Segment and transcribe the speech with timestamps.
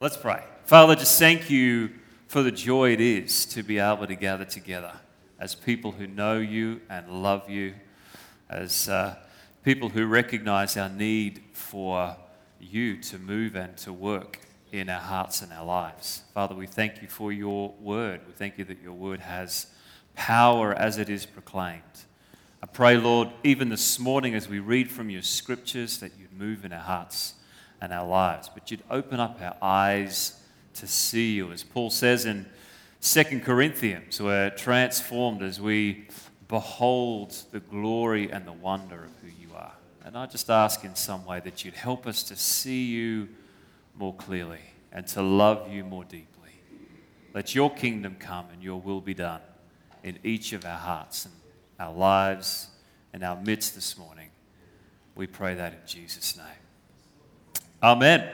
[0.00, 0.44] Let's pray.
[0.62, 1.90] Father, just thank you
[2.28, 4.92] for the joy it is to be able to gather together
[5.40, 7.74] as people who know you and love you,
[8.48, 9.16] as uh,
[9.64, 12.16] people who recognize our need for
[12.60, 14.38] you to move and to work
[14.70, 16.22] in our hearts and our lives.
[16.32, 18.20] Father, we thank you for your word.
[18.24, 19.66] We thank you that your word has
[20.14, 21.82] power as it is proclaimed.
[22.62, 26.64] I pray, Lord, even this morning as we read from your scriptures, that you'd move
[26.64, 27.34] in our hearts
[27.80, 30.40] and our lives, but you'd open up our eyes
[30.74, 31.52] to see you.
[31.52, 32.46] As Paul says in
[33.00, 36.08] 2 Corinthians, we're transformed as we
[36.48, 39.74] behold the glory and the wonder of who you are.
[40.04, 43.28] And I just ask in some way that you'd help us to see you
[43.96, 44.60] more clearly
[44.92, 46.26] and to love you more deeply.
[47.34, 49.42] Let your kingdom come and your will be done
[50.02, 51.34] in each of our hearts and
[51.78, 52.68] our lives
[53.12, 54.30] and our midst this morning.
[55.14, 56.46] We pray that in Jesus' name.
[57.80, 58.28] Amen.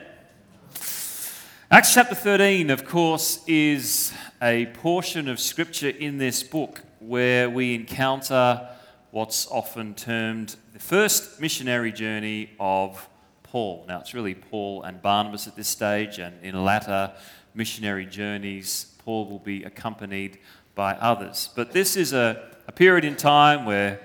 [1.71, 7.75] Acts chapter 13, of course, is a portion of scripture in this book where we
[7.75, 8.67] encounter
[9.11, 13.07] what's often termed the first missionary journey of
[13.43, 13.85] Paul.
[13.87, 17.13] Now, it's really Paul and Barnabas at this stage, and in latter
[17.53, 20.39] missionary journeys, Paul will be accompanied
[20.75, 21.51] by others.
[21.55, 24.01] But this is a, a period in time where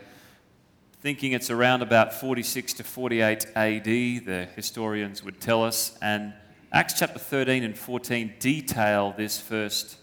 [1.01, 5.97] thinking it's around about 46 to 48 AD, the historians would tell us.
[6.01, 6.33] And
[6.73, 9.95] Acts chapter 13 and 14 detail this first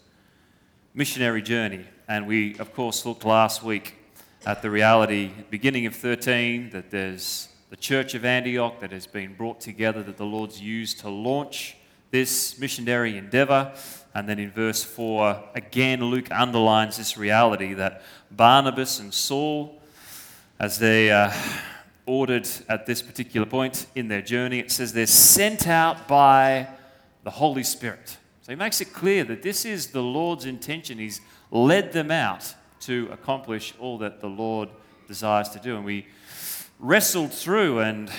[0.95, 1.85] missionary journey.
[2.09, 3.95] And we, of course, looked last week
[4.47, 9.35] at the reality, beginning of 13, that there's the church of Antioch that has been
[9.35, 11.77] brought together that the Lord's used to launch
[12.11, 13.75] this missionary endeavor.
[14.15, 19.76] And then in verse 4, again, Luke underlines this reality that Barnabas and Saul
[20.59, 21.31] as they uh,
[22.07, 24.59] ordered at this particular point in their journey.
[24.59, 26.69] It says they're sent out by
[27.25, 28.17] the Holy Spirit.
[28.43, 30.99] So he makes it clear that this is the Lord's intention.
[30.99, 34.69] He's led them out to accomplish all that the Lord
[35.09, 35.77] desires to do.
[35.77, 36.07] And we
[36.79, 38.11] wrestled through and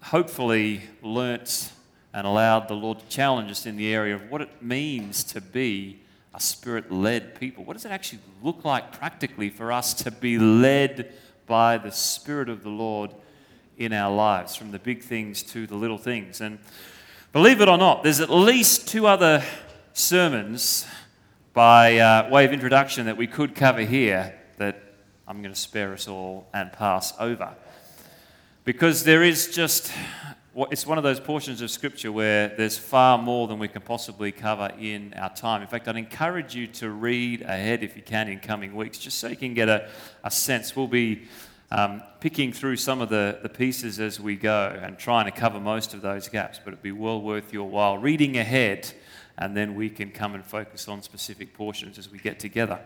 [0.00, 1.72] hopefully learnt
[2.12, 5.40] and allowed the Lord to challenge us in the area of what it means to
[5.40, 6.00] be
[6.32, 7.64] a spirit led people.
[7.64, 11.12] What does it actually look like practically for us to be led
[11.46, 13.14] by the Spirit of the Lord
[13.76, 16.40] in our lives, from the big things to the little things.
[16.40, 16.58] And
[17.32, 19.42] believe it or not, there's at least two other
[19.92, 20.86] sermons
[21.52, 24.82] by uh, way of introduction that we could cover here that
[25.26, 27.54] I'm going to spare us all and pass over.
[28.64, 29.92] Because there is just
[30.56, 34.30] it's one of those portions of Scripture where there's far more than we can possibly
[34.30, 35.62] cover in our time.
[35.62, 39.18] In fact, I'd encourage you to read ahead if you can in coming weeks, just
[39.18, 39.88] so you can get a,
[40.22, 40.76] a sense.
[40.76, 41.22] We'll be
[41.72, 45.58] um, picking through some of the, the pieces as we go and trying to cover
[45.58, 48.92] most of those gaps, but it'd be well worth your while reading ahead,
[49.36, 52.78] and then we can come and focus on specific portions as we get together.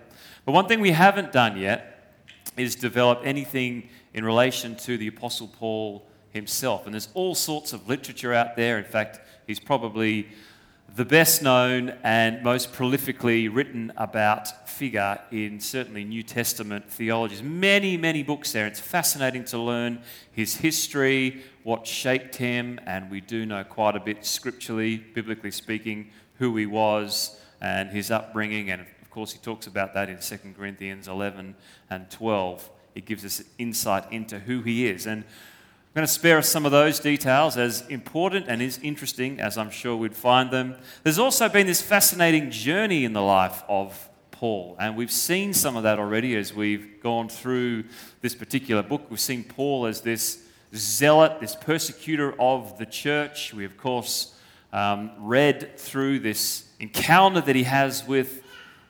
[0.46, 2.14] But one thing we haven't done yet
[2.56, 6.84] is develop anything in relation to the Apostle Paul himself.
[6.84, 8.78] And there's all sorts of literature out there.
[8.78, 10.28] In fact, he's probably
[10.96, 17.42] the best known and most prolifically written about figure in certainly New Testament theologies.
[17.42, 18.66] Many, many books there.
[18.66, 20.00] It's fascinating to learn
[20.32, 26.10] his history, what shaped him, and we do know quite a bit scripturally, biblically speaking,
[26.38, 28.70] who he was and his upbringing.
[28.70, 31.54] And of course, he talks about that in 2 Corinthians 11
[31.90, 32.70] and 12.
[32.94, 35.06] It gives us insight into who he is.
[35.06, 35.24] And
[35.88, 39.56] I'm going to spare us some of those details, as important and as interesting as
[39.56, 40.76] I'm sure we'd find them.
[41.02, 45.76] There's also been this fascinating journey in the life of Paul, and we've seen some
[45.76, 47.84] of that already as we've gone through
[48.20, 49.06] this particular book.
[49.08, 50.44] We've seen Paul as this
[50.74, 53.54] zealot, this persecutor of the church.
[53.54, 54.34] We, of course,
[54.74, 58.42] um, read through this encounter that he has with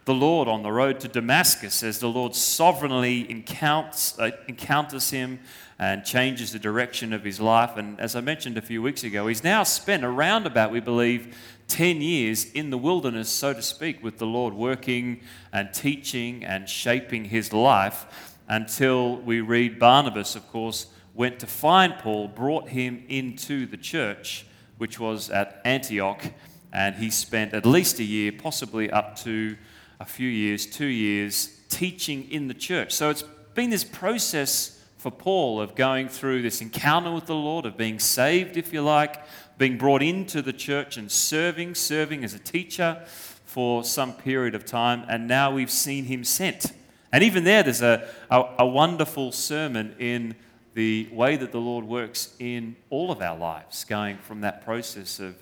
[0.04, 5.38] the Lord on the road to Damascus as the Lord sovereignly encounters, uh, encounters him
[5.78, 7.76] and changes the direction of his life.
[7.76, 11.36] And as I mentioned a few weeks ago, he's now spent around about, we believe,
[11.68, 15.20] 10 years in the wilderness, so to speak, with the Lord working
[15.52, 21.96] and teaching and shaping his life until we read Barnabas, of course, went to find
[21.98, 24.46] Paul, brought him into the church,
[24.78, 26.24] which was at Antioch,
[26.72, 29.56] and he spent at least a year, possibly up to
[30.00, 32.92] a few years, two years, teaching in the church.
[32.92, 33.24] So it's
[33.54, 38.00] been this process for Paul of going through this encounter with the Lord, of being
[38.00, 39.22] saved, if you like,
[39.56, 43.02] being brought into the church and serving, serving as a teacher
[43.44, 46.72] for some period of time, and now we've seen him sent.
[47.12, 50.34] And even there, there's a, a, a wonderful sermon in
[50.74, 55.18] the way that the Lord works in all of our lives, going from that process
[55.18, 55.36] of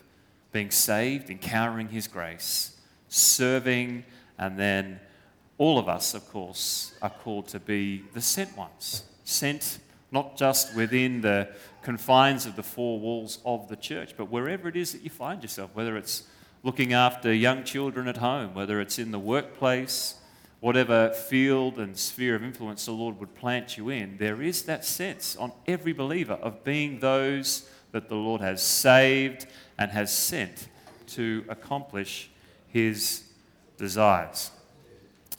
[0.53, 2.77] being saved, encountering His grace,
[3.09, 4.05] serving,
[4.39, 5.01] and then
[5.59, 9.03] all of us, of course, are called to be the sent ones.
[9.27, 9.81] Sent
[10.13, 11.49] not just within the
[11.83, 15.43] confines of the four walls of the church, but wherever it is that you find
[15.43, 16.23] yourself, whether it's
[16.63, 20.15] looking after young children at home, whether it's in the workplace,
[20.61, 24.85] whatever field and sphere of influence the Lord would plant you in, there is that
[24.85, 29.47] sense on every believer of being those that the Lord has saved
[29.77, 30.69] and has sent
[31.09, 32.31] to accomplish
[32.69, 33.25] his
[33.77, 34.53] desires.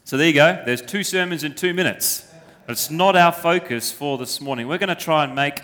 [0.03, 0.61] So there you go.
[0.65, 2.26] There's two sermons in two minutes.
[2.67, 4.67] But it's not our focus for this morning.
[4.67, 5.61] We're going to try and make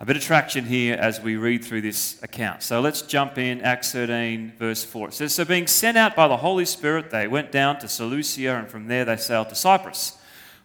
[0.00, 2.64] a bit of traction here as we read through this account.
[2.64, 5.10] So let's jump in, Acts 13, verse 4.
[5.10, 8.56] It says, So being sent out by the Holy Spirit, they went down to Seleucia,
[8.56, 10.18] and from there they sailed to Cyprus.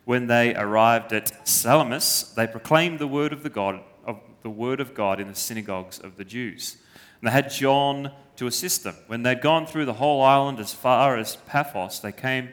[0.05, 4.79] When they arrived at Salamis, they proclaimed the word of the God of the word
[4.79, 6.77] of God in the synagogues of the Jews.
[7.21, 8.95] And they had John to assist them.
[9.05, 12.49] When they'd gone through the whole island as far as Paphos, they came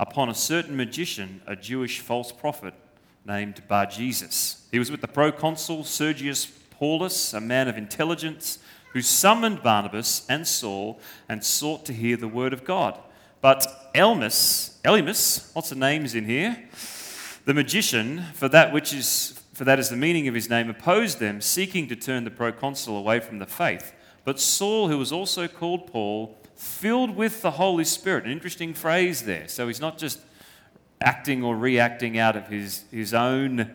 [0.00, 2.74] upon a certain magician, a Jewish false prophet
[3.24, 4.66] named Bar Jesus.
[4.70, 8.58] He was with the proconsul Sergius Paulus, a man of intelligence,
[8.92, 10.98] who summoned Barnabas and Saul
[11.28, 12.98] and sought to hear the word of God.
[13.40, 16.68] But Elmas, Elymas, lots of names in here,
[17.44, 21.18] the magician, for that which is for that is the meaning of his name, opposed
[21.18, 23.92] them, seeking to turn the proconsul away from the faith.
[24.24, 28.24] But Saul, who was also called Paul, filled with the Holy Spirit.
[28.24, 29.46] An interesting phrase there.
[29.46, 30.18] So he's not just
[31.00, 33.70] acting or reacting out of his, his own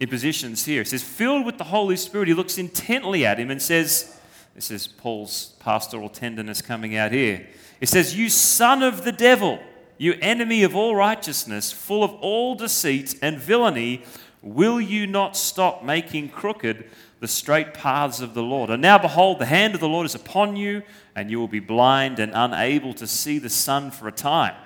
[0.00, 0.80] impositions here.
[0.80, 4.18] It says, filled with the Holy Spirit, he looks intently at him and says,
[4.54, 7.46] This is Paul's pastoral tenderness coming out here.
[7.80, 9.60] It says, You son of the devil,
[9.98, 14.02] you enemy of all righteousness, full of all deceit and villainy,
[14.40, 16.88] will you not stop making crooked
[17.22, 18.68] the straight paths of the Lord.
[18.68, 20.82] And now, behold, the hand of the Lord is upon you,
[21.14, 24.56] and you will be blind and unable to see the sun for a time.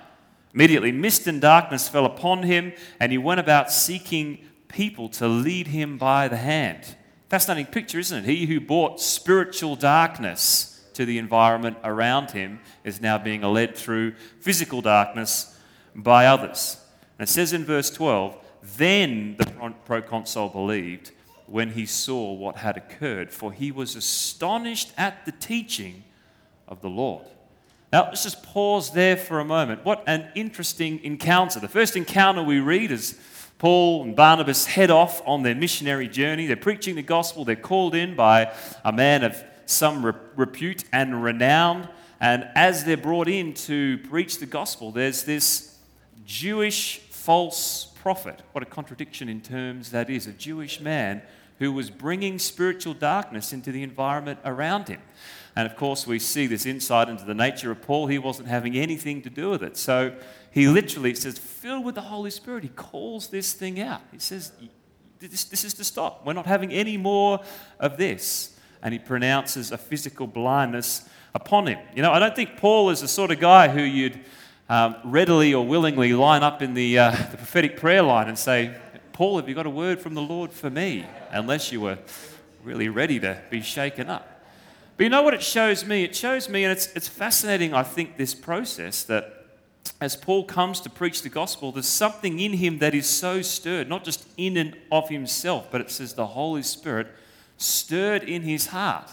[0.54, 4.38] Immediately, mist and darkness fell upon him, and he went about seeking
[4.68, 6.96] people to lead him by the hand.
[7.28, 8.26] Fascinating picture, isn't it?
[8.26, 14.14] He who brought spiritual darkness to the environment around him is now being led through
[14.40, 15.60] physical darkness
[15.94, 16.78] by others.
[17.18, 18.34] And it says in verse 12,
[18.78, 19.44] then the
[19.84, 21.10] proconsul believed
[21.46, 26.04] when he saw what had occurred, for he was astonished at the teaching
[26.66, 27.24] of the Lord.
[27.92, 29.84] Now, let's just pause there for a moment.
[29.84, 31.60] What an interesting encounter.
[31.60, 33.18] The first encounter we read is
[33.58, 36.46] Paul and Barnabas head off on their missionary journey.
[36.46, 37.44] They're preaching the gospel.
[37.44, 38.52] They're called in by
[38.84, 40.04] a man of some
[40.36, 41.88] repute and renown.
[42.20, 45.78] And as they're brought in to preach the gospel, there's this
[46.26, 48.40] Jewish false prophet.
[48.52, 50.28] What a contradiction in terms that is.
[50.28, 51.22] A Jewish man
[51.58, 55.00] who was bringing spiritual darkness into the environment around him.
[55.56, 58.06] And of course, we see this insight into the nature of Paul.
[58.06, 59.76] He wasn't having anything to do with it.
[59.76, 60.14] So
[60.52, 64.02] he literally says, filled with the Holy Spirit, he calls this thing out.
[64.12, 64.52] He says,
[65.18, 66.24] this, this is to stop.
[66.24, 67.40] We're not having any more
[67.80, 68.56] of this.
[68.84, 71.80] And he pronounces a physical blindness upon him.
[71.92, 74.20] You know, I don't think Paul is the sort of guy who you'd
[74.68, 78.74] um, readily or willingly line up in the, uh, the prophetic prayer line and say,
[79.12, 81.06] Paul, have you got a word from the Lord for me?
[81.30, 81.98] Unless you were
[82.62, 84.44] really ready to be shaken up.
[84.96, 86.04] But you know what it shows me?
[86.04, 89.36] It shows me, and it's, it's fascinating, I think, this process that
[90.00, 93.88] as Paul comes to preach the gospel, there's something in him that is so stirred,
[93.88, 97.08] not just in and of himself, but it says the Holy Spirit
[97.56, 99.10] stirred in his heart.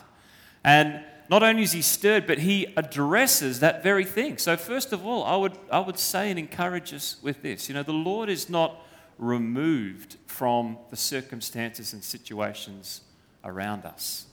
[0.63, 4.37] And not only is he stirred, but he addresses that very thing.
[4.37, 7.67] So, first of all, I would, I would say and encourage us with this.
[7.67, 8.85] You know, the Lord is not
[9.17, 13.01] removed from the circumstances and situations
[13.43, 14.27] around us.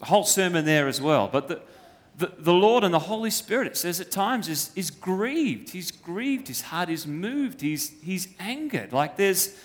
[0.00, 1.26] The whole sermon there as well.
[1.26, 1.62] But the,
[2.18, 5.70] the, the Lord and the Holy Spirit, it says at times, is, is grieved.
[5.70, 6.48] He's grieved.
[6.48, 7.62] His heart is moved.
[7.62, 8.92] He's, he's angered.
[8.92, 9.58] Like there's,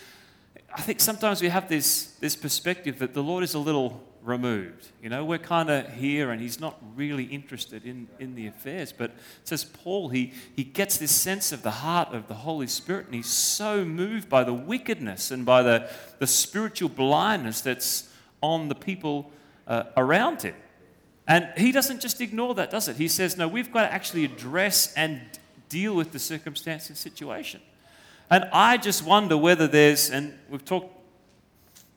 [0.74, 4.88] I think sometimes we have this, this perspective that the Lord is a little removed.
[5.02, 8.94] You know, we're kind of here and he's not really interested in, in the affairs.
[8.94, 12.68] But it says Paul, he, he gets this sense of the heart of the Holy
[12.68, 15.90] Spirit and he's so moved by the wickedness and by the,
[16.20, 18.10] the spiritual blindness that's
[18.42, 19.32] on the people
[19.68, 20.56] uh, around him.
[21.28, 22.98] And he doesn't just ignore that, does it?
[22.98, 25.22] He says, no, we've got to actually address and
[25.70, 27.62] deal with the circumstance and situation.
[28.30, 30.94] And I just wonder whether there's, and we've talked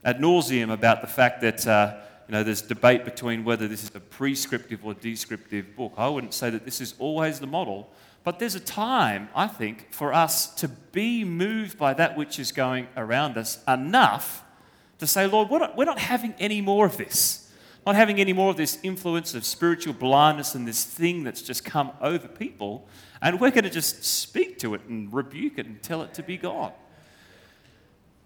[0.04, 1.96] ad nauseum about the fact that uh,
[2.28, 5.92] you know, there's debate between whether this is a prescriptive or descriptive book.
[5.96, 7.88] I wouldn't say that this is always the model,
[8.24, 12.50] but there's a time, I think, for us to be moved by that which is
[12.50, 14.42] going around us enough
[14.98, 17.52] to say, Lord, we're not, we're not having any more of this.
[17.86, 21.64] not having any more of this influence of spiritual blindness and this thing that's just
[21.64, 22.88] come over people.
[23.22, 26.22] And we're going to just speak to it and rebuke it and tell it to
[26.24, 26.72] be gone.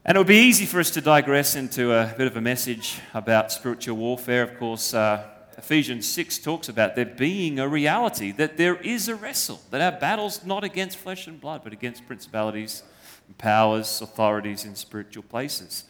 [0.03, 3.01] And it would be easy for us to digress into a bit of a message
[3.13, 4.43] about spiritual warfare.
[4.43, 5.27] Of course, uh,
[5.59, 10.01] Ephesians 6 talks about there being a reality, that there is a wrestle, that our
[10.01, 12.83] battle's not against flesh and blood, but against principalities,
[13.37, 15.85] powers, authorities in spiritual places.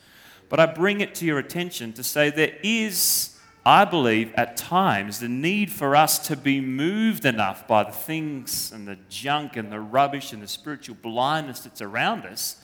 [0.48, 5.20] But I bring it to your attention to say there is, I believe, at times
[5.20, 9.70] the need for us to be moved enough by the things and the junk and
[9.70, 12.56] the rubbish and the spiritual blindness that's around us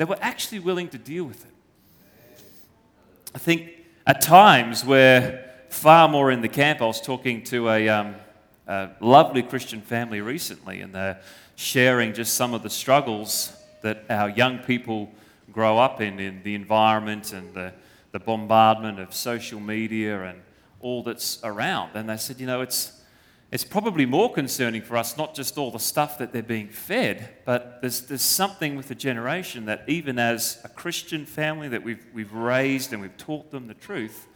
[0.00, 1.52] that we're actually willing to deal with it.
[3.34, 3.70] I think
[4.06, 6.80] at times we're far more in the camp.
[6.80, 8.14] I was talking to a, um,
[8.66, 11.20] a lovely Christian family recently, and they're
[11.54, 13.52] sharing just some of the struggles
[13.82, 15.12] that our young people
[15.52, 17.70] grow up in, in the environment and the,
[18.12, 20.40] the bombardment of social media and
[20.80, 21.90] all that's around.
[21.92, 22.99] And they said, you know, it's,
[23.50, 27.28] it's probably more concerning for us, not just all the stuff that they're being fed,
[27.44, 32.04] but there's, there's something with the generation that even as a Christian family that we've,
[32.14, 34.28] we've raised and we've taught them the truth,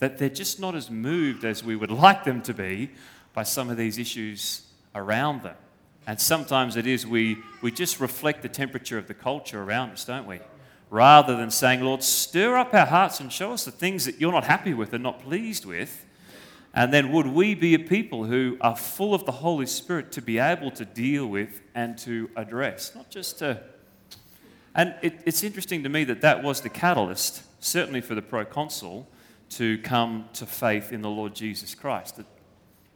[0.00, 2.90] that they're just not as moved as we would like them to be
[3.32, 4.62] by some of these issues
[4.94, 5.56] around them.
[6.06, 10.04] And sometimes it is we, we just reflect the temperature of the culture around us,
[10.04, 10.40] don't we?
[10.90, 14.32] rather than saying, Lord, stir up our hearts and show us the things that you're
[14.32, 16.04] not happy with and not pleased with.
[16.76, 20.20] And then would we be a people who are full of the Holy Spirit to
[20.20, 23.62] be able to deal with and to address, not just to.
[24.74, 29.08] And it, it's interesting to me that that was the catalyst, certainly for the proconsul,
[29.48, 32.18] to come to faith in the Lord Jesus Christ.
[32.18, 32.26] That,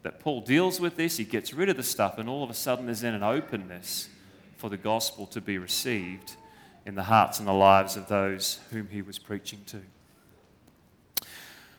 [0.03, 2.55] that Paul deals with this, he gets rid of the stuff, and all of a
[2.55, 4.11] sudden there's then an openness
[4.59, 6.37] for the gospel to be received
[6.85, 9.81] in the hearts and the lives of those whom he was preaching to.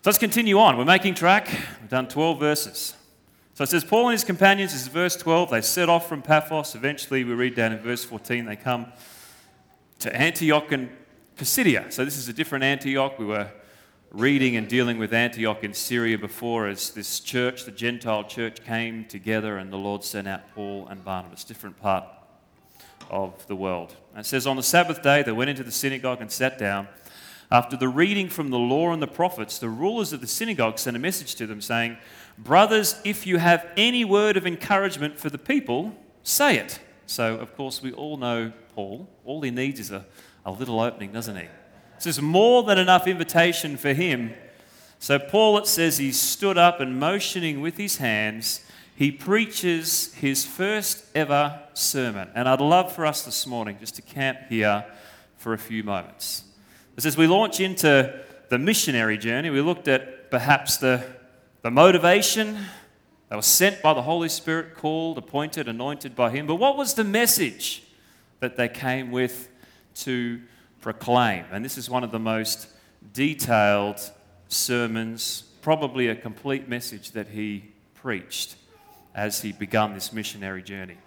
[0.03, 0.79] So let's continue on.
[0.79, 1.48] We're making track.
[1.79, 2.96] We've done 12 verses.
[3.53, 6.24] So it says, Paul and his companions, this is verse 12, they set off from
[6.24, 6.74] Paphos.
[6.74, 8.91] Eventually, we read down in verse 14, they come
[10.00, 10.89] to Antioch and
[11.38, 11.93] Pisidia.
[11.93, 13.20] So this is a different Antioch.
[13.20, 13.51] We were
[14.10, 19.05] reading and dealing with Antioch in Syria before as this church, the Gentile church, came
[19.05, 22.05] together and the Lord sent out Paul and Barnabas, different part
[23.12, 23.96] of the world.
[24.15, 26.88] And it says, On the Sabbath day, they went into the synagogue and sat down.
[27.51, 30.96] After the reading from the law and the prophets, the rulers of the synagogue sent
[30.96, 31.98] a message to them saying,
[32.38, 35.93] Brothers, if you have any word of encouragement for the people,
[36.24, 36.79] say it.
[37.08, 39.10] So, of course, we all know Paul.
[39.25, 40.05] All he needs is a,
[40.46, 41.48] a little opening, doesn't he?
[41.96, 44.34] This is more than enough invitation for him.
[45.00, 48.63] So, Paul, it says, he stood up and motioning with his hands,
[48.96, 52.29] he preaches his first ever sermon.
[52.34, 54.86] And I'd love for us this morning just to camp here
[55.36, 56.46] for a few moments.
[57.03, 58.13] As we launch into
[58.50, 61.03] the missionary journey, we looked at perhaps the,
[61.63, 62.58] the motivation.
[63.29, 66.46] They were sent by the Holy Spirit, called, appointed, anointed by Him.
[66.46, 67.84] But what was the message
[68.39, 69.50] that they came with
[69.96, 70.41] to
[70.81, 71.46] proclaim?
[71.51, 72.67] And this is one of the most
[73.13, 74.00] detailed
[74.48, 78.55] sermons, probably a complete message that he preached
[79.15, 80.98] as he began this missionary journey.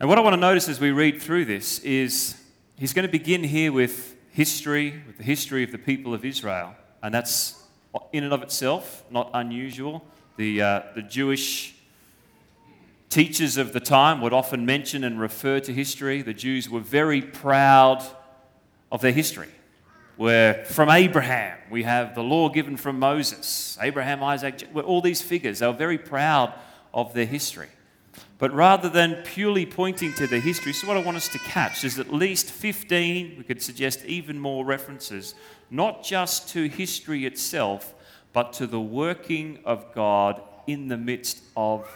[0.00, 2.40] And what I want to notice as we read through this is
[2.76, 6.76] he's going to begin here with history, with the history of the people of Israel.
[7.02, 7.60] And that's
[8.12, 10.04] in and of itself not unusual.
[10.36, 11.74] The, uh, the Jewish
[13.10, 16.22] teachers of the time would often mention and refer to history.
[16.22, 18.04] The Jews were very proud
[18.92, 19.48] of their history
[20.16, 25.60] where from Abraham, we have the law given from Moses, Abraham, Isaac, all these figures,
[25.60, 26.52] they were very proud
[26.92, 27.68] of their history.
[28.38, 31.82] But rather than purely pointing to the history, so what I want us to catch
[31.82, 35.34] is at least 15, we could suggest even more references,
[35.70, 37.94] not just to history itself,
[38.32, 41.90] but to the working of God in the midst of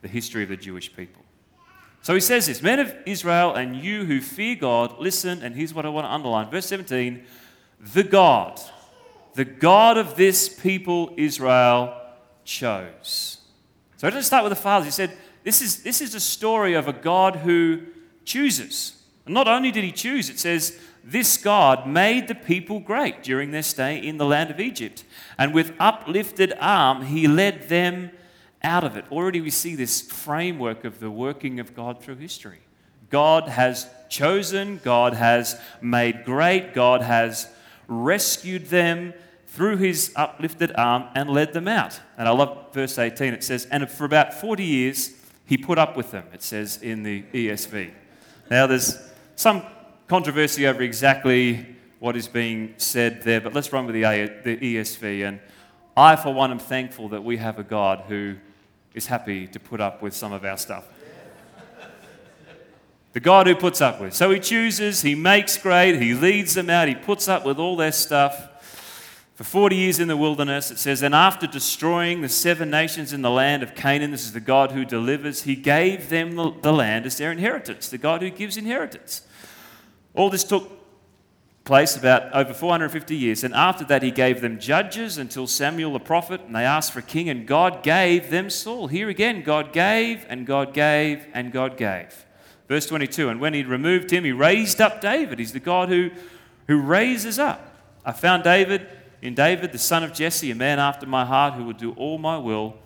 [0.00, 1.22] the history of the Jewish people.
[2.00, 5.74] So he says this Men of Israel and you who fear God, listen, and here's
[5.74, 6.50] what I want to underline.
[6.50, 7.22] Verse 17
[7.92, 8.58] The God,
[9.34, 11.94] the God of this people, Israel,
[12.44, 13.38] chose.
[13.98, 14.86] So he doesn't start with the fathers.
[14.86, 15.16] He said,
[15.48, 17.80] this is, this is a story of a God who
[18.26, 19.02] chooses.
[19.24, 23.50] And not only did he choose, it says, this God made the people great during
[23.50, 25.04] their stay in the land of Egypt.
[25.38, 28.10] And with uplifted arm, he led them
[28.62, 29.06] out of it.
[29.10, 32.60] Already we see this framework of the working of God through history.
[33.08, 37.48] God has chosen, God has made great, God has
[37.86, 39.14] rescued them
[39.46, 42.02] through his uplifted arm and led them out.
[42.18, 43.32] And I love verse 18.
[43.32, 45.14] It says, And for about 40 years
[45.48, 47.90] he put up with them, it says in the ESV.
[48.50, 48.98] Now there's
[49.34, 49.62] some
[50.06, 54.02] controversy over exactly what is being said there, but let's run with the,
[54.44, 55.26] the ESV.
[55.26, 55.40] And
[55.96, 58.36] I, for one, am thankful that we have a God who
[58.92, 60.84] is happy to put up with some of our stuff.
[63.14, 64.12] The God who puts up with.
[64.12, 67.74] So he chooses, he makes great, he leads them out, he puts up with all
[67.74, 68.47] their stuff.
[69.38, 73.22] For 40 years in the wilderness, it says, And after destroying the seven nations in
[73.22, 77.06] the land of Canaan, this is the God who delivers, he gave them the land
[77.06, 79.22] as their inheritance, the God who gives inheritance.
[80.12, 80.68] All this took
[81.62, 83.44] place about over 450 years.
[83.44, 86.98] And after that, he gave them judges until Samuel the prophet, and they asked for
[86.98, 88.88] a king, and God gave them Saul.
[88.88, 92.26] Here again, God gave, and God gave, and God gave.
[92.66, 95.38] Verse 22 And when he'd removed him, he raised up David.
[95.38, 96.10] He's the God who,
[96.66, 97.76] who raises up.
[98.04, 98.88] I found David
[99.20, 102.18] in David, the son of Jesse, a man after my heart who will do all
[102.18, 102.76] my will.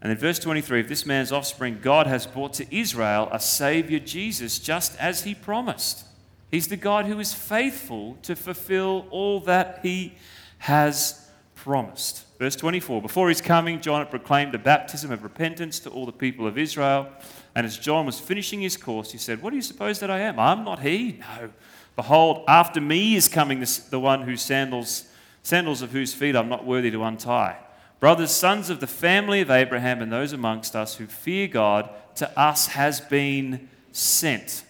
[0.00, 3.98] And in verse 23, of this man's offspring, God has brought to Israel a Savior,
[3.98, 6.04] Jesus, just as he promised.
[6.50, 10.14] He's the God who is faithful to fulfill all that he
[10.58, 12.24] has promised.
[12.38, 16.12] Verse 24 Before his coming, John had proclaimed a baptism of repentance to all the
[16.12, 17.08] people of Israel.
[17.54, 20.20] And as John was finishing his course, he said, What do you suppose that I
[20.20, 20.38] am?
[20.38, 21.20] I'm not he.
[21.20, 21.50] No.
[21.96, 25.04] Behold, after me is coming the one whose sandals,
[25.48, 27.56] sandals of whose feet I'm not worthy to untie.
[28.00, 32.38] Brothers, sons of the family of Abraham, and those amongst us who fear God, to
[32.38, 34.64] us has been sent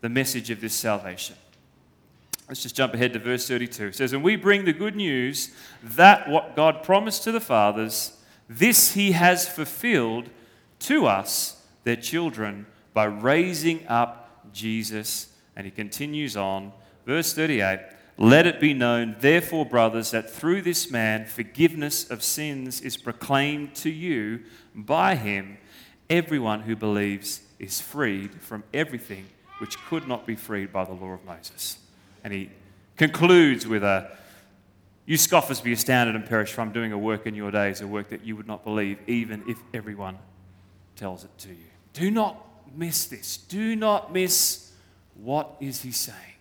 [0.00, 1.36] the message of this salvation.
[2.48, 3.86] Let's just jump ahead to verse 32.
[3.86, 5.52] It says, And we bring the good news
[5.84, 10.28] that what God promised to the fathers, this he has fulfilled
[10.80, 15.28] to us, their children, by raising up Jesus.
[15.54, 16.72] And he continues on,
[17.06, 22.80] verse 38 Let it be known, therefore, brothers, that through this man forgiveness of sins
[22.80, 24.40] is proclaimed to you
[24.74, 25.58] by him.
[26.08, 29.26] Everyone who believes is freed from everything
[29.58, 31.78] which could not be freed by the law of Moses.
[32.22, 32.50] And he
[32.96, 34.10] concludes with a
[35.06, 38.10] You scoffers be astounded and perish, from doing a work in your days, a work
[38.10, 40.18] that you would not believe, even if everyone
[40.94, 41.66] tells it to you.
[41.92, 43.36] Do not miss this.
[43.36, 44.72] Do not miss
[45.14, 46.33] what is he saying.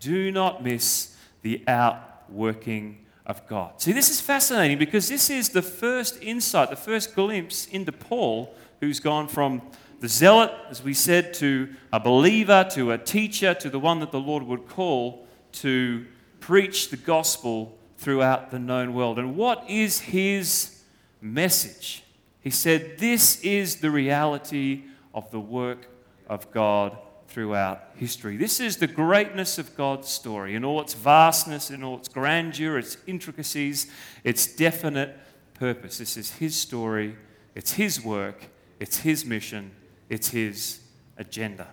[0.00, 3.80] Do not miss the outworking of God.
[3.80, 8.54] See, this is fascinating because this is the first insight, the first glimpse into Paul,
[8.80, 9.62] who's gone from
[10.00, 14.10] the zealot, as we said, to a believer, to a teacher, to the one that
[14.10, 16.06] the Lord would call to
[16.40, 19.18] preach the gospel throughout the known world.
[19.18, 20.82] And what is his
[21.20, 22.02] message?
[22.40, 24.84] He said, This is the reality
[25.14, 25.86] of the work
[26.28, 26.96] of God
[27.30, 28.36] throughout history.
[28.36, 32.78] This is the greatness of God's story in all its vastness, in all its grandeur,
[32.78, 33.90] its intricacies,
[34.24, 35.16] its definite
[35.54, 35.98] purpose.
[35.98, 37.16] This is His story,
[37.54, 38.46] it's His work,
[38.80, 39.70] it's His mission,
[40.10, 40.80] it's his
[41.16, 41.68] agenda.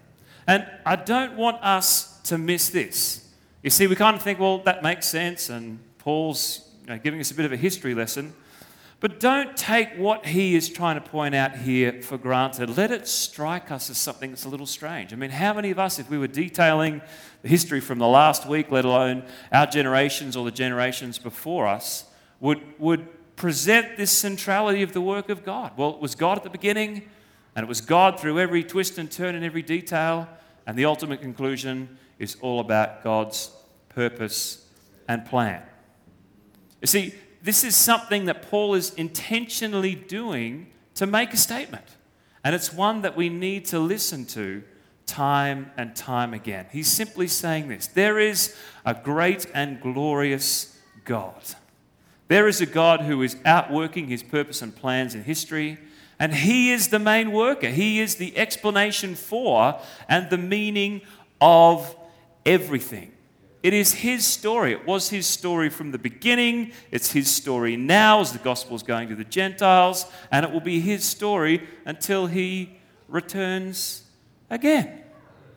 [0.46, 3.28] And I don't want us to miss this.
[3.64, 7.20] You see, we kind of think, well, that makes sense, and Paul's you know, giving
[7.20, 8.34] us a bit of a history lesson.
[9.00, 12.76] But don't take what he is trying to point out here for granted.
[12.76, 15.14] Let it strike us as something that's a little strange.
[15.14, 17.02] I mean, how many of us, if we were detailing
[17.44, 22.06] the history from the last week, let alone our generations or the generations before us,
[22.40, 25.74] would, would present this centrality of the work of God?
[25.78, 27.04] Well, it was God at the beginning,
[27.56, 30.28] and it was God through every twist and turn and every detail.
[30.66, 33.52] And the ultimate conclusion is all about God's
[33.90, 34.66] purpose
[35.08, 35.62] and plan.
[36.82, 37.14] You see,
[37.48, 41.86] this is something that Paul is intentionally doing to make a statement.
[42.44, 44.64] And it's one that we need to listen to
[45.06, 46.66] time and time again.
[46.74, 48.54] He's simply saying this there is
[48.86, 51.42] a great and glorious God.
[52.28, 55.78] There is a God who is outworking his purpose and plans in history.
[56.20, 57.70] And He is the main worker.
[57.70, 59.80] He is the explanation for
[60.10, 61.02] and the meaning
[61.40, 61.96] of
[62.46, 63.14] everything.
[63.68, 64.72] It is His story.
[64.72, 66.72] It was His story from the beginning.
[66.90, 70.06] It's His story now as the gospel is going to the Gentiles.
[70.32, 72.78] And it will be His story until He
[73.10, 74.04] returns
[74.50, 75.04] again.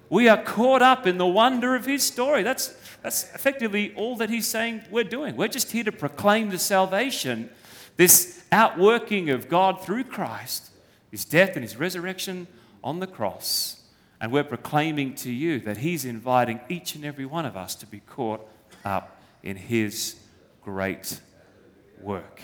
[0.09, 2.42] We are caught up in the wonder of His story.
[2.42, 5.37] That's, that's effectively all that He's saying we're doing.
[5.37, 7.49] We're just here to proclaim the salvation
[7.96, 10.70] this outworking of God through Christ,
[11.12, 12.49] his death and his resurrection
[12.83, 13.80] on the cross.
[14.20, 17.87] And we're proclaiming to you that he's inviting each and every one of us to
[17.87, 18.46] be caught
[18.85, 20.16] up in his
[20.62, 21.20] great
[22.00, 22.40] work.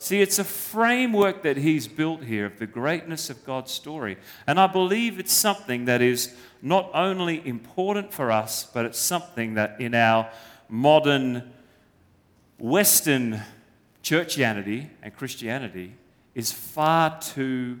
[0.00, 4.16] See, it's a framework that he's built here of the greatness of God's story.
[4.46, 9.54] And I believe it's something that is not only important for us, but it's something
[9.54, 10.30] that in our
[10.68, 11.52] modern
[12.58, 13.40] Western
[14.02, 15.94] churchianity and Christianity
[16.34, 17.80] is far too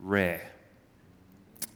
[0.00, 0.51] rare.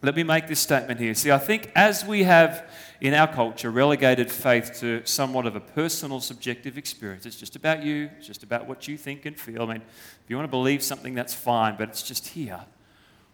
[0.06, 1.14] Let me make this statement here.
[1.14, 5.60] See, I think as we have in our culture, relegated faith to somewhat of a
[5.60, 7.26] personal, subjective experience.
[7.26, 9.62] It's just about you, it's just about what you think and feel.
[9.62, 12.60] I mean, if you want to believe something, that's fine, but it's just here.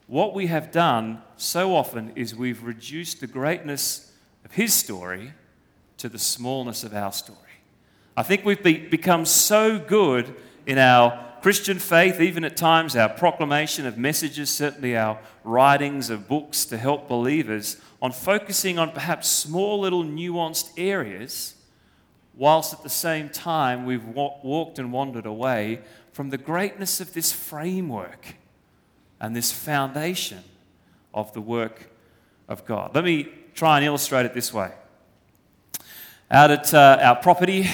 [0.07, 4.11] What we have done so often is we've reduced the greatness
[4.43, 5.35] of his story
[5.99, 7.39] to the smallness of our story.
[8.17, 13.09] I think we've be- become so good in our Christian faith, even at times our
[13.09, 19.29] proclamation of messages, certainly our writings of books to help believers, on focusing on perhaps
[19.29, 21.57] small little nuanced areas,
[22.37, 25.81] whilst at the same time we've walked and wandered away
[26.13, 28.37] from the greatness of this framework
[29.21, 30.45] and this foundation
[31.13, 31.91] of the work
[32.49, 32.95] of God.
[32.95, 34.71] Let me try and illustrate it this way.
[36.31, 37.69] Out at uh, our property,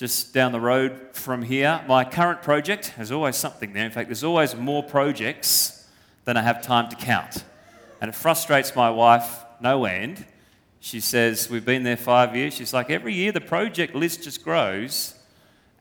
[0.00, 1.84] just down the road from here.
[1.86, 3.84] My current project, there's always something there.
[3.84, 5.86] In fact, there's always more projects
[6.24, 7.44] than I have time to count.
[8.00, 10.24] And it frustrates my wife no end.
[10.80, 12.54] She says, We've been there five years.
[12.54, 15.16] She's like, Every year the project list just grows,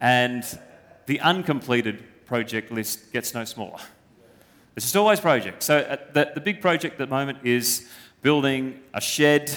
[0.01, 0.43] and
[1.05, 3.79] the uncompleted project list gets no smaller.
[4.75, 5.63] It's just always projects.
[5.63, 7.87] So uh, the, the big project at the moment is
[8.21, 9.49] building a shed.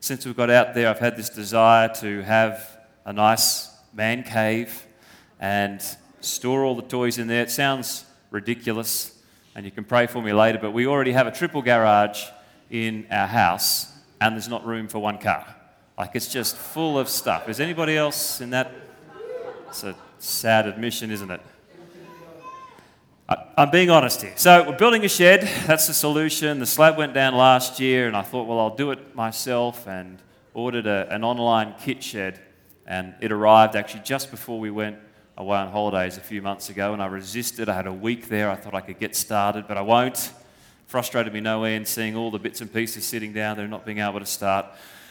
[0.00, 4.86] Since we've got out there, I've had this desire to have a nice man cave
[5.40, 5.82] and
[6.20, 7.42] store all the toys in there.
[7.42, 9.20] It sounds ridiculous,
[9.56, 12.22] and you can pray for me later, but we already have a triple garage
[12.70, 15.44] in our house, and there's not room for one car.
[15.98, 17.48] Like it's just full of stuff.
[17.48, 18.70] Is anybody else in that?
[19.66, 21.40] It's a sad admission, isn't it?
[23.56, 24.32] I'm being honest here.
[24.36, 25.42] So, we're building a shed.
[25.66, 26.60] That's the solution.
[26.60, 30.22] The slab went down last year, and I thought, well, I'll do it myself and
[30.54, 32.40] ordered a, an online kit shed.
[32.88, 34.96] And it arrived actually just before we went
[35.36, 37.68] away on holidays a few months ago, and I resisted.
[37.68, 38.50] I had a week there.
[38.50, 40.32] I thought I could get started, but I won't.
[40.86, 43.98] Frustrated me no end seeing all the bits and pieces sitting down there, not being
[43.98, 44.64] able to start.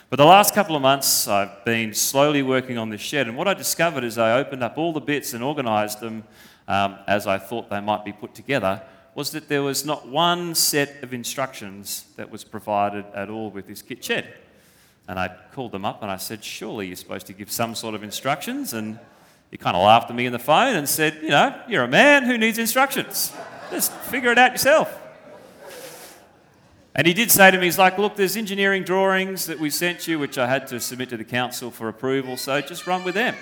[0.09, 3.47] But the last couple of months, I've been slowly working on this shed, and what
[3.47, 6.23] I discovered is I opened up all the bits and organised them
[6.67, 8.81] um, as I thought they might be put together,
[9.13, 13.67] was that there was not one set of instructions that was provided at all with
[13.67, 14.33] this kit shed.
[15.07, 17.95] And I called them up and I said, Surely you're supposed to give some sort
[17.95, 18.73] of instructions.
[18.73, 18.99] And
[19.51, 21.87] he kind of laughed at me in the phone and said, You know, you're a
[21.87, 23.31] man who needs instructions.
[23.71, 25.03] Just figure it out yourself.
[26.93, 30.07] And he did say to me, He's like, Look, there's engineering drawings that we sent
[30.07, 33.15] you, which I had to submit to the council for approval, so just run with
[33.15, 33.35] them.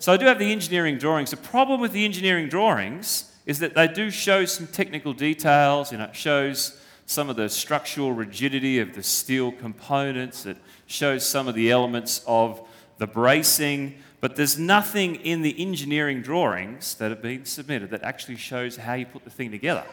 [0.00, 1.30] So I do have the engineering drawings.
[1.30, 5.90] The problem with the engineering drawings is that they do show some technical details.
[5.90, 10.44] You know, it shows some of the structural rigidity of the steel components.
[10.44, 12.60] It shows some of the elements of
[12.98, 18.36] the bracing, but there's nothing in the engineering drawings that have been submitted that actually
[18.36, 19.84] shows how you put the thing together.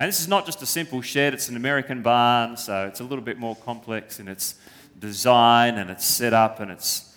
[0.00, 3.04] And this is not just a simple shed, it's an American barn, so it's a
[3.04, 4.56] little bit more complex in its
[4.98, 7.08] design and its setup and its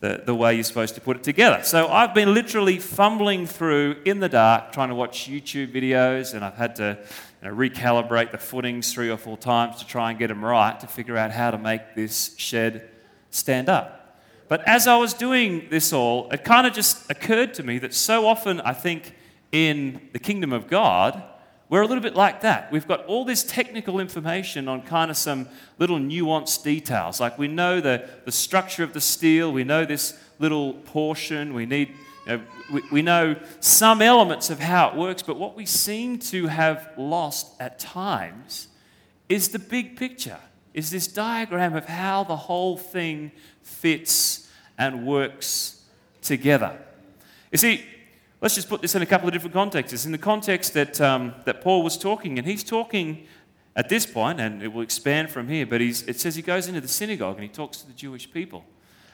[0.00, 1.62] the, the way you're supposed to put it together.
[1.62, 6.44] So I've been literally fumbling through in the dark trying to watch YouTube videos, and
[6.44, 6.98] I've had to
[7.42, 10.78] you know, recalibrate the footings three or four times to try and get them right
[10.80, 12.88] to figure out how to make this shed
[13.30, 14.20] stand up.
[14.48, 17.94] But as I was doing this all, it kind of just occurred to me that
[17.94, 19.14] so often I think
[19.52, 21.22] in the kingdom of God,
[21.68, 22.70] we're a little bit like that.
[22.70, 25.48] We've got all this technical information on kind of some
[25.80, 27.18] little nuanced details.
[27.18, 31.66] Like we know the, the structure of the steel, we know this little portion, we
[31.66, 31.92] need
[32.26, 36.18] you know, we, we know some elements of how it works, but what we seem
[36.18, 38.68] to have lost at times
[39.28, 40.38] is the big picture,
[40.74, 45.84] is this diagram of how the whole thing fits and works
[46.22, 46.78] together.
[47.52, 47.84] You see,
[48.40, 50.04] let's just put this in a couple of different contexts.
[50.04, 53.26] In the context that, um, that Paul was talking, and he's talking
[53.76, 56.80] at this point, and it will expand from here, but it says he goes into
[56.80, 58.64] the synagogue and he talks to the Jewish people.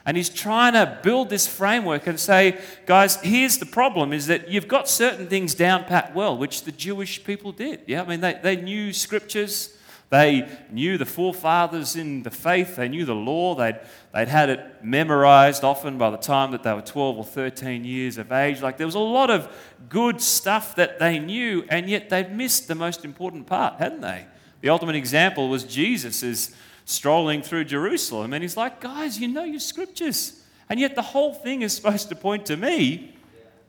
[0.05, 4.49] And he's trying to build this framework and say, guys, here's the problem is that
[4.49, 7.81] you've got certain things down pat well, which the Jewish people did.
[7.87, 9.77] Yeah, I mean, they, they knew scriptures,
[10.09, 13.79] they knew the forefathers in the faith, they knew the law, they'd,
[14.13, 18.17] they'd had it memorized often by the time that they were 12 or 13 years
[18.17, 18.61] of age.
[18.61, 19.47] Like, there was a lot of
[19.87, 24.25] good stuff that they knew, and yet they'd missed the most important part, hadn't they?
[24.59, 26.53] The ultimate example was Jesus'
[26.85, 28.33] strolling through Jerusalem.
[28.33, 30.41] And he's like, guys, you know your scriptures.
[30.69, 33.15] And yet the whole thing is supposed to point to me.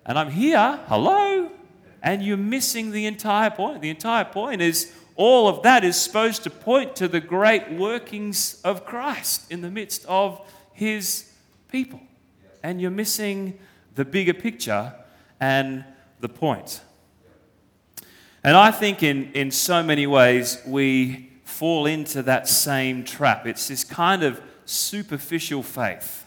[0.06, 1.50] And I'm here, hello.
[2.02, 3.80] And you're missing the entire point.
[3.80, 8.60] The entire point is all of that is supposed to point to the great workings
[8.62, 10.40] of Christ in the midst of
[10.72, 11.30] his
[11.68, 12.00] people.
[12.62, 13.58] And you're missing
[13.94, 14.92] the bigger picture
[15.40, 15.84] and
[16.20, 16.80] the point.
[18.42, 23.46] And I think in, in so many ways we fall into that same trap.
[23.46, 26.26] It's this kind of superficial faith.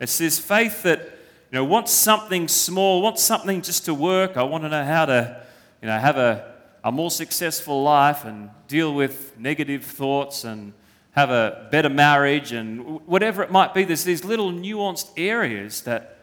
[0.00, 4.36] It's this faith that you know wants something small, wants something just to work.
[4.36, 5.42] I want to know how to
[5.82, 10.72] you know have a, a more successful life and deal with negative thoughts and
[11.12, 13.84] have a better marriage and whatever it might be.
[13.84, 16.18] There's these little nuanced areas that,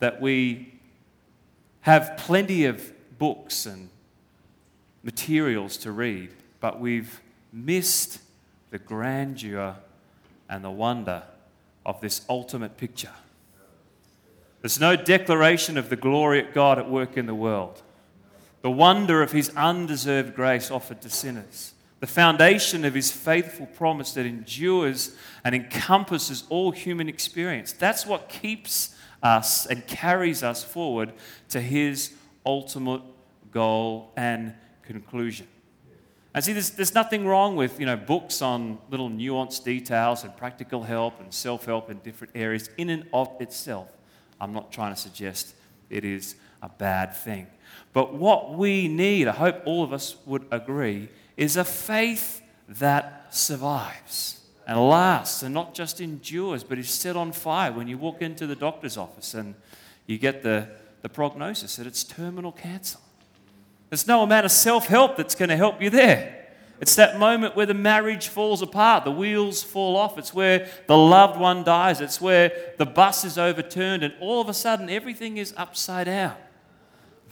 [0.00, 0.80] that we
[1.82, 3.88] have plenty of books and
[5.04, 7.20] materials to read, but we've
[7.52, 8.20] missed
[8.70, 9.76] the grandeur
[10.48, 11.22] and the wonder
[11.84, 13.12] of this ultimate picture.
[14.60, 17.82] There's no declaration of the glory of God at work in the world,
[18.62, 24.14] the wonder of His undeserved grace offered to sinners, the foundation of His faithful promise
[24.14, 27.72] that endures and encompasses all human experience.
[27.72, 31.12] That's what keeps us and carries us forward
[31.48, 32.14] to His
[32.46, 33.02] ultimate
[33.50, 35.48] goal and conclusion.
[36.34, 40.34] And see, there's, there's nothing wrong with you know, books on little nuanced details and
[40.36, 43.88] practical help and self help in different areas in and of itself.
[44.40, 45.54] I'm not trying to suggest
[45.90, 47.46] it is a bad thing.
[47.92, 53.34] But what we need, I hope all of us would agree, is a faith that
[53.34, 58.22] survives and lasts and not just endures, but is set on fire when you walk
[58.22, 59.54] into the doctor's office and
[60.06, 60.68] you get the,
[61.02, 62.98] the prognosis that it's terminal cancer.
[63.92, 66.46] There's no amount of self help that's going to help you there.
[66.80, 70.16] It's that moment where the marriage falls apart, the wheels fall off.
[70.16, 72.00] It's where the loved one dies.
[72.00, 76.36] It's where the bus is overturned, and all of a sudden everything is upside down.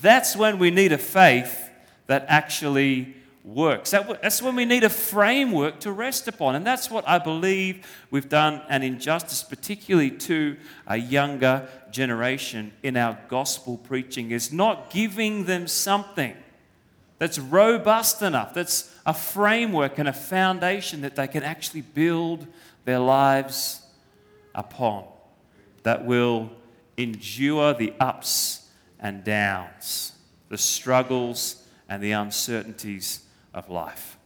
[0.03, 1.71] That's when we need a faith
[2.09, 3.93] that actually works.
[3.93, 6.57] that's when we need a framework to rest upon.
[6.57, 12.99] And that's what I believe we've done an injustice, particularly to a younger generation in
[12.99, 16.37] our gospel preaching, is not giving them something
[17.21, 22.47] that's robust enough, that's a framework and a foundation that they can actually build
[22.87, 23.83] their lives
[24.55, 25.05] upon,
[25.83, 26.51] that will
[26.97, 30.13] endure the ups and downs,
[30.49, 33.21] the struggles and the uncertainties
[33.53, 34.17] of life.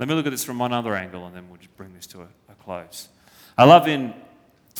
[0.00, 2.06] Let me look at this from one other angle and then we'll just bring this
[2.08, 3.10] to a, a close.
[3.56, 4.12] I love in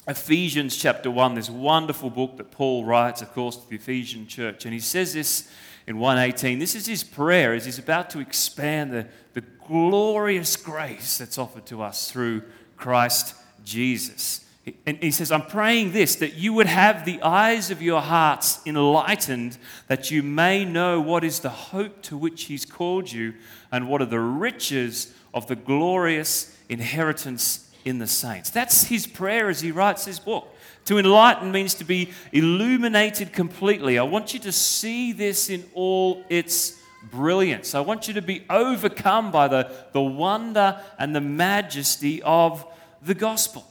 [0.09, 4.65] Ephesians chapter 1, this wonderful book that Paul writes, of course, to the Ephesian church.
[4.65, 5.49] And he says this
[5.87, 6.59] in 118.
[6.59, 11.67] This is his prayer as he's about to expand the, the glorious grace that's offered
[11.67, 12.43] to us through
[12.77, 14.45] Christ Jesus.
[14.87, 18.61] And he says, I'm praying this, that you would have the eyes of your hearts
[18.65, 23.35] enlightened, that you may know what is the hope to which he's called you,
[23.71, 28.49] and what are the riches of the glorious inheritance in the saints.
[28.49, 30.54] That's his prayer as he writes this book.
[30.87, 33.99] To enlighten means to be illuminated completely.
[33.99, 36.79] I want you to see this in all its
[37.11, 37.75] brilliance.
[37.75, 42.67] I want you to be overcome by the, the wonder and the majesty of
[43.03, 43.67] the gospel.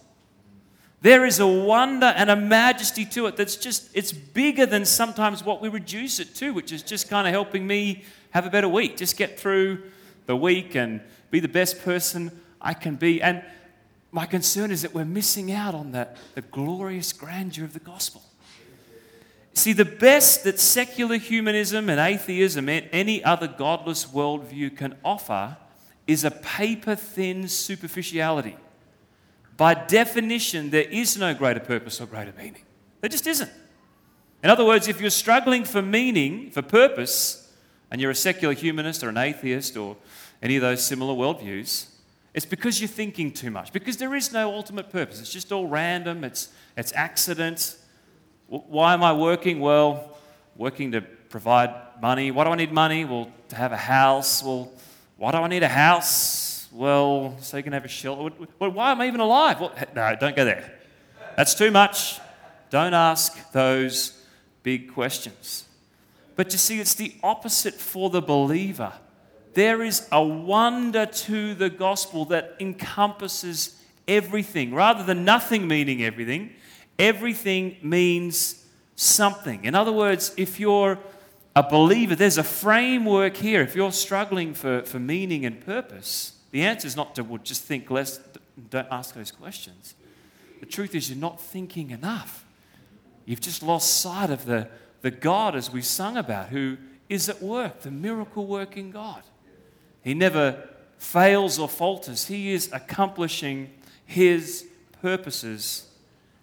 [1.01, 5.43] There is a wonder and a majesty to it that's just, it's bigger than sometimes
[5.43, 8.69] what we reduce it to, which is just kind of helping me have a better
[8.69, 9.83] week, just get through
[10.27, 13.21] the week and be the best person I can be.
[13.21, 13.43] And
[14.13, 18.21] my concern is that we're missing out on that, the glorious grandeur of the gospel.
[19.55, 25.57] See, the best that secular humanism and atheism and any other godless worldview can offer
[26.05, 28.55] is a paper thin superficiality.
[29.57, 32.63] By definition, there is no greater purpose or greater meaning.
[33.01, 33.51] There just isn't.
[34.43, 37.51] In other words, if you're struggling for meaning, for purpose,
[37.89, 39.97] and you're a secular humanist or an atheist or
[40.41, 41.87] any of those similar worldviews,
[42.33, 45.19] it's because you're thinking too much, because there is no ultimate purpose.
[45.19, 47.77] It's just all random, it's, it's accident.
[48.47, 49.59] Why am I working?
[49.59, 50.17] Well,
[50.55, 52.31] working to provide money.
[52.31, 53.05] Why do I need money?
[53.05, 54.43] Well, to have a house.
[54.43, 54.71] Well,
[55.17, 56.67] why do I need a house?
[56.71, 58.35] Well, so you can have a shelter.
[58.57, 59.59] Well, why am I even alive?
[59.59, 60.79] Well, no, don't go there.
[61.37, 62.19] That's too much.
[62.71, 64.19] Don't ask those
[64.63, 65.65] big questions.
[66.35, 68.93] But you see, it's the opposite for the believer
[69.53, 74.73] there is a wonder to the gospel that encompasses everything.
[74.73, 76.51] Rather than nothing meaning everything,
[76.97, 79.63] everything means something.
[79.63, 80.99] In other words, if you're
[81.55, 83.61] a believer, there's a framework here.
[83.61, 87.89] If you're struggling for, for meaning and purpose, the answer is not to just think
[87.91, 88.19] less,
[88.69, 89.95] don't ask those questions.
[90.59, 92.45] The truth is, you're not thinking enough.
[93.25, 94.69] You've just lost sight of the,
[95.01, 96.77] the God, as we sung about, who
[97.09, 99.23] is at work, the miracle working God.
[100.03, 102.27] He never fails or falters.
[102.27, 103.69] He is accomplishing
[104.05, 104.67] His
[105.01, 105.87] purposes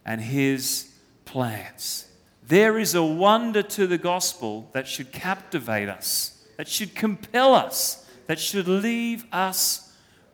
[0.04, 0.90] and His
[1.24, 2.06] plans.
[2.46, 8.06] There is a wonder to the gospel that should captivate us, that should compel us,
[8.26, 9.92] that should leave us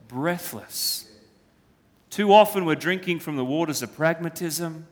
[0.08, 1.08] breathless.
[2.10, 4.86] Too often we're drinking from the waters of pragmatism.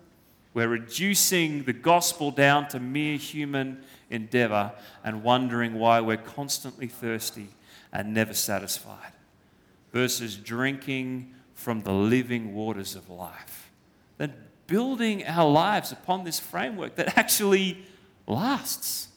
[0.52, 7.48] We're reducing the gospel down to mere human endeavor and wondering why we're constantly thirsty
[7.94, 9.12] and never satisfied,
[9.92, 13.70] versus drinking from the living waters of life.
[14.18, 14.34] Then
[14.66, 17.86] building our lives upon this framework that actually
[18.26, 19.08] lasts.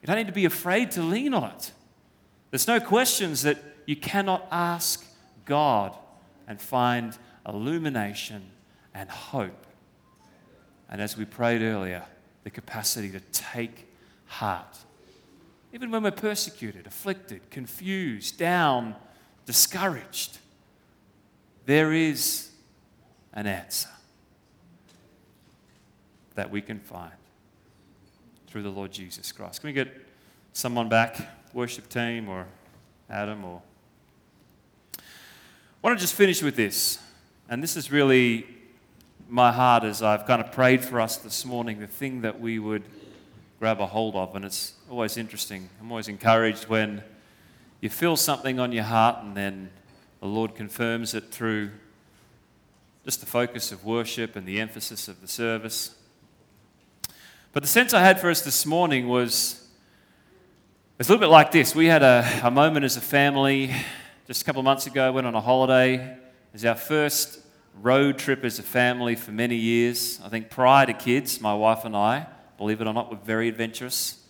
[0.00, 1.72] You don't need to be afraid to lean on it.
[2.50, 5.04] There's no questions that you cannot ask
[5.44, 5.96] God
[6.48, 8.50] and find illumination
[8.94, 9.66] and hope.
[10.88, 12.04] And as we prayed earlier,
[12.44, 13.88] the capacity to take
[14.26, 14.78] heart.
[15.74, 18.94] Even when we're persecuted, afflicted, confused, down,
[19.44, 20.38] discouraged,
[21.66, 22.50] there is
[23.32, 23.88] an answer
[26.36, 27.12] that we can find
[28.46, 29.62] through the Lord Jesus Christ.
[29.62, 29.88] Can we get
[30.52, 31.16] someone back,
[31.52, 32.46] worship team or
[33.10, 33.60] Adam or
[34.96, 35.02] I
[35.82, 37.00] want to just finish with this.
[37.48, 38.46] And this is really
[39.28, 42.60] my heart as I've kind of prayed for us this morning, the thing that we
[42.60, 42.84] would
[43.64, 44.36] grab a hold of.
[44.36, 45.70] And it's always interesting.
[45.80, 47.02] I'm always encouraged when
[47.80, 49.70] you feel something on your heart and then
[50.20, 51.70] the Lord confirms it through
[53.06, 55.94] just the focus of worship and the emphasis of the service.
[57.54, 59.66] But the sense I had for us this morning was
[60.98, 61.74] it's a little bit like this.
[61.74, 63.74] We had a, a moment as a family
[64.26, 65.94] just a couple of months ago, went on a holiday.
[65.94, 66.18] It
[66.52, 67.40] was our first
[67.80, 70.20] road trip as a family for many years.
[70.22, 72.26] I think prior to kids, my wife and I,
[72.64, 74.22] believe it or not, we're very adventurous.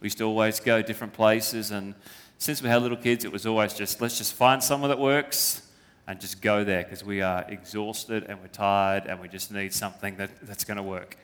[0.00, 1.94] We used to always go different places, and
[2.38, 5.68] since we had little kids, it was always just let's just find somewhere that works
[6.06, 9.74] and just go there because we are exhausted and we're tired and we just need
[9.74, 11.18] something that, that's going to work.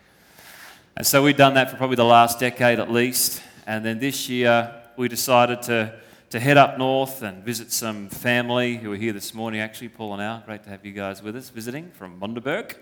[0.95, 3.43] And so we've done that for probably the last decade at least.
[3.67, 5.95] And then this year, we decided to
[6.31, 10.13] to head up north and visit some family who are here this morning, actually, Paul
[10.13, 10.43] and Al.
[10.45, 12.77] Great to have you guys with us visiting from Bundaberg.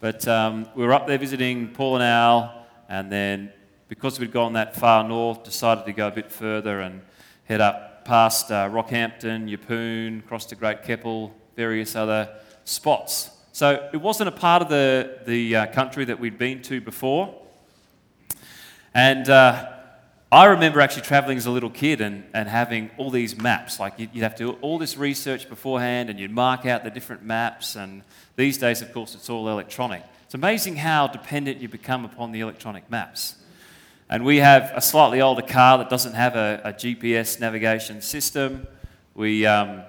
[0.00, 2.59] But um, we were up there visiting Paul and Al,
[2.90, 3.52] and then
[3.88, 7.00] because we'd gone that far north, decided to go a bit further and
[7.44, 12.28] head up past uh, Rockhampton, Yeppoon, across to Great Keppel, various other
[12.64, 13.30] spots.
[13.52, 17.34] So it wasn't a part of the, the uh, country that we'd been to before.
[18.92, 19.70] And uh,
[20.32, 23.78] I remember actually traveling as a little kid and, and having all these maps.
[23.78, 26.90] Like you'd, you'd have to do all this research beforehand and you'd mark out the
[26.90, 27.76] different maps.
[27.76, 28.02] And
[28.34, 30.02] these days, of course, it's all electronic.
[30.30, 33.34] It's amazing how dependent you become upon the electronic maps.
[34.08, 38.68] And we have a slightly older car that doesn't have a, a GPS navigation system.
[39.16, 39.82] We, um,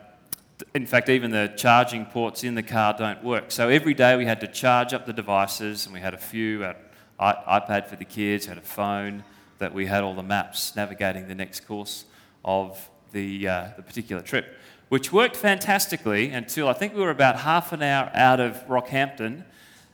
[0.73, 3.51] in fact, even the charging ports in the car don't work.
[3.51, 6.63] So every day we had to charge up the devices, and we had a few,
[6.65, 6.73] an
[7.19, 9.23] iPad for the kids, had a phone
[9.59, 12.05] that we had all the maps navigating the next course
[12.43, 14.57] of the, uh, the particular trip,
[14.89, 19.43] which worked fantastically until I think we were about half an hour out of Rockhampton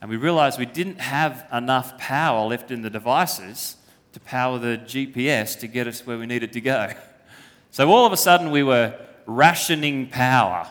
[0.00, 3.76] and we realized we didn't have enough power left in the devices
[4.12, 6.92] to power the GPS to get us where we needed to go.
[7.70, 10.66] So all of a sudden we were rationing power.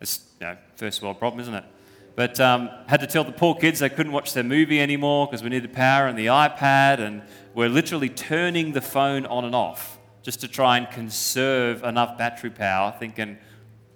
[0.00, 1.64] It's you know, first world problem, isn't it?
[2.14, 5.42] But um, had to tell the poor kids they couldn't watch their movie anymore because
[5.42, 7.22] we needed power and the iPad and
[7.54, 12.50] we're literally turning the phone on and off just to try and conserve enough battery
[12.50, 13.38] power, thinking,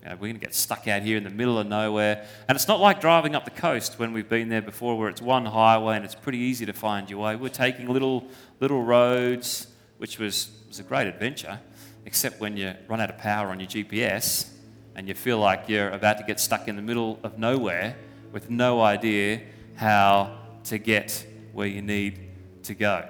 [0.03, 2.27] you know, we're going to get stuck out here in the middle of nowhere.
[2.49, 5.23] And it's not like driving up the coast when we've been there before, where it's
[5.23, 7.37] one highway and it's pretty easy to find your way.
[7.37, 8.27] We're taking little,
[8.59, 11.61] little roads, which was, was a great adventure,
[12.05, 14.51] except when you run out of power on your GPS
[14.97, 17.97] and you feel like you're about to get stuck in the middle of nowhere
[18.33, 19.41] with no idea
[19.77, 22.19] how to get where you need
[22.65, 23.09] to go.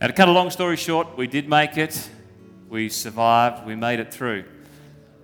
[0.00, 2.08] Now, to cut a long story short, we did make it.
[2.68, 3.66] We survived.
[3.66, 4.44] We made it through.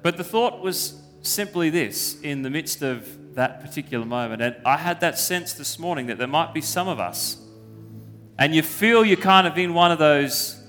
[0.05, 4.43] But the thought was simply this in the midst of that particular moment.
[4.43, 7.39] And I had that sense this morning that there might be some of us,
[8.39, 10.63] and you feel you're kind of in one of those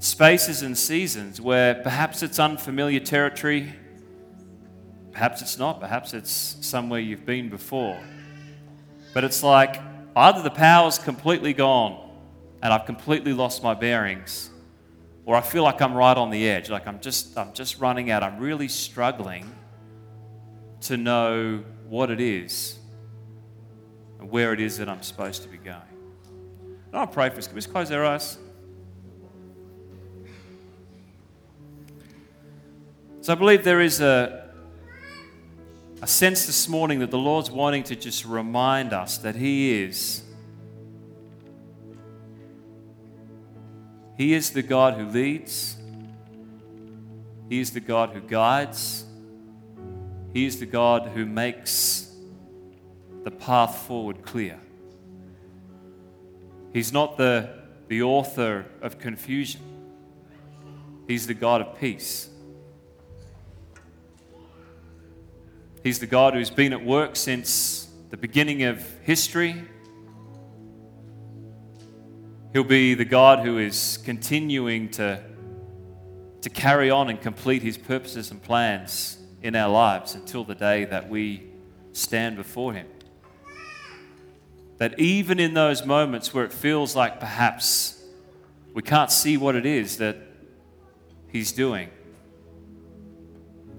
[0.00, 3.72] spaces and seasons where perhaps it's unfamiliar territory,
[5.12, 7.96] perhaps it's not, perhaps it's somewhere you've been before.
[9.14, 9.80] But it's like
[10.16, 12.10] either the power's completely gone
[12.60, 14.50] and I've completely lost my bearings,
[15.28, 18.10] or I feel like I'm right on the edge, like I'm just, I'm just running
[18.10, 18.22] out.
[18.22, 19.52] I'm really struggling
[20.80, 22.78] to know what it is
[24.18, 25.82] and where it is that I'm supposed to be going.
[26.86, 27.46] And I'll pray for us.
[27.46, 28.38] Can we just close our eyes?
[33.20, 34.50] So I believe there is a,
[36.00, 40.22] a sense this morning that the Lord's wanting to just remind us that He is
[44.18, 45.76] He is the God who leads,
[47.48, 49.04] He is the God who guides,
[50.34, 52.12] He is the God who makes
[53.22, 54.58] the path forward clear.
[56.72, 57.48] He's not the,
[57.86, 59.60] the author of confusion,
[61.06, 62.28] He's the God of peace.
[65.84, 69.62] He's the God who's been at work since the beginning of history.
[72.58, 75.22] He'll be the God who is continuing to,
[76.40, 80.84] to carry on and complete his purposes and plans in our lives until the day
[80.86, 81.44] that we
[81.92, 82.88] stand before him.
[84.78, 88.02] That even in those moments where it feels like perhaps
[88.74, 90.16] we can't see what it is that
[91.28, 91.90] he's doing,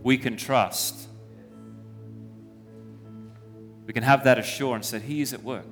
[0.04, 1.10] we can trust
[3.86, 5.66] we can have that assurance that He is at work.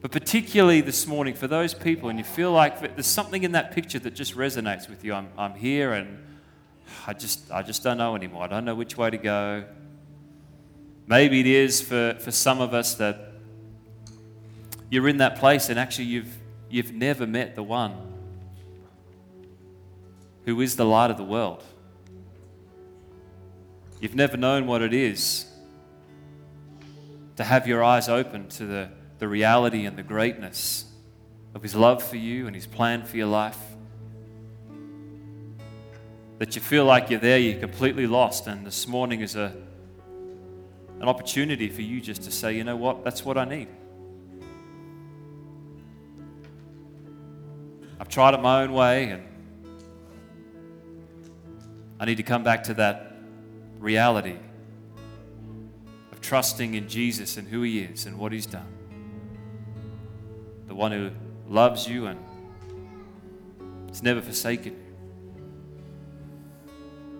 [0.00, 3.72] But particularly this morning, for those people, and you feel like there's something in that
[3.72, 5.12] picture that just resonates with you.
[5.12, 6.24] I'm, I'm here and
[7.06, 8.44] I just, I just don't know anymore.
[8.44, 9.64] I don't know which way to go.
[11.06, 13.32] Maybe it is for, for some of us that
[14.88, 16.34] you're in that place and actually you've,
[16.70, 17.94] you've never met the one
[20.46, 21.62] who is the light of the world.
[24.00, 25.44] You've never known what it is
[27.36, 28.90] to have your eyes open to the,
[29.20, 30.86] the reality and the greatness
[31.54, 33.58] of His love for you and His plan for your life.
[36.38, 39.54] That you feel like you're there, you're completely lost, and this morning is a,
[41.00, 43.68] an opportunity for you just to say, you know what, that's what I need.
[48.00, 49.22] I've tried it my own way, and
[52.00, 53.18] I need to come back to that
[53.78, 54.38] reality
[56.10, 58.79] of trusting in Jesus and who He is and what He's done.
[60.80, 61.10] One who
[61.46, 62.18] loves you and
[63.90, 65.84] has never forsaken you.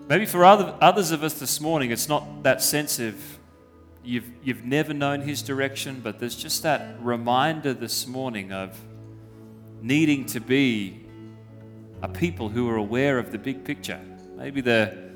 [0.09, 3.13] Maybe for other, others of us this morning, it's not that sense of
[4.03, 8.75] you've, you've never known His direction, but there's just that reminder this morning of
[9.79, 11.05] needing to be
[12.01, 14.01] a people who are aware of the big picture.
[14.37, 15.11] Maybe the,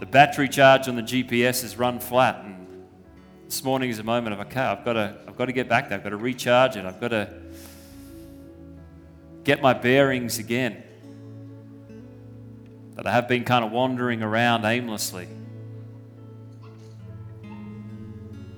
[0.00, 2.54] the battery charge on the GPS has run flat and
[3.44, 5.90] this morning is a moment of, okay, I've got to, I've got to get back
[5.90, 5.98] there.
[5.98, 6.86] I've got to recharge it.
[6.86, 7.44] I've got to
[9.44, 10.82] get my bearings again.
[12.96, 15.28] That I have been kind of wandering around aimlessly.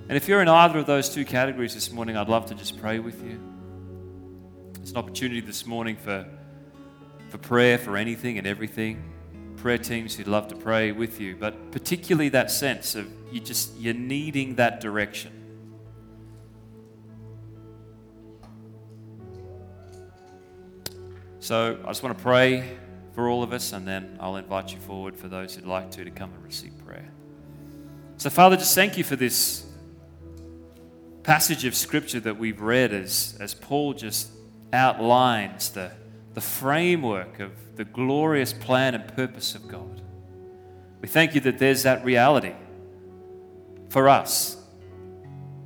[0.09, 2.80] And if you're in either of those two categories this morning, I'd love to just
[2.80, 3.41] pray with you.
[4.80, 6.24] It's an opportunity this morning for,
[7.30, 9.03] for prayer for anything and everything.
[9.57, 13.76] Prayer teams who'd love to pray with you, but particularly that sense of you just
[13.78, 15.32] you're needing that direction.
[21.47, 22.76] So I just want to pray
[23.14, 26.03] for all of us, and then I'll invite you forward for those who'd like to
[26.03, 27.09] to come and receive prayer.
[28.16, 29.64] So, Father, just thank you for this
[31.22, 34.28] passage of scripture that we've read as, as Paul just
[34.72, 35.92] outlines the,
[36.34, 40.03] the framework of the glorious plan and purpose of God.
[41.01, 42.55] We thank you that there's that reality
[43.88, 44.57] for us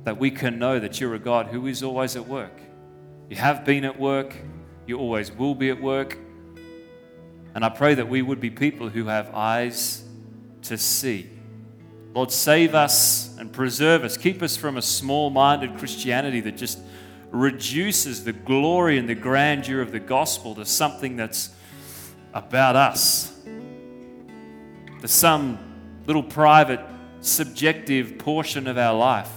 [0.03, 2.61] that we can know that you're a God who is always at work.
[3.31, 4.35] You have been at work,
[4.87, 6.17] you always will be at work.
[7.53, 10.03] And I pray that we would be people who have eyes
[10.63, 11.29] to see.
[12.13, 14.17] Lord, save us and preserve us.
[14.17, 16.79] Keep us from a small minded Christianity that just
[17.31, 21.49] reduces the glory and the grandeur of the gospel to something that's
[22.33, 23.33] about us.
[25.01, 25.57] To some
[26.05, 26.81] little private
[27.21, 29.31] subjective portion of our life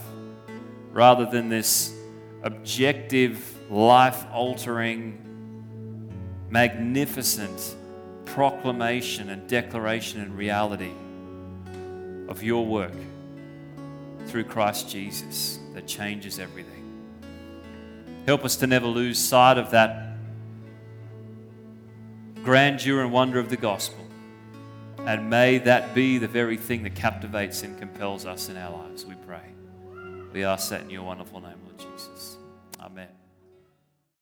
[0.93, 1.95] rather than this
[2.43, 5.24] objective, life altering,
[6.55, 7.75] magnificent
[8.27, 10.93] proclamation and declaration and reality
[12.29, 12.95] of your work
[14.27, 16.85] through Christ Jesus that changes everything.
[18.25, 20.17] Help us to never lose sight of that
[22.45, 24.07] grandeur and wonder of the gospel
[25.07, 29.05] and may that be the very thing that captivates and compels us in our lives,
[29.05, 29.43] we pray.
[30.33, 31.64] We ask that in your wonderful name.